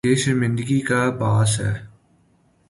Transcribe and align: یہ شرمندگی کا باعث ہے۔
یہ 0.05 0.15
شرمندگی 0.15 0.79
کا 0.79 1.09
باعث 1.09 1.59
ہے۔ 1.59 1.73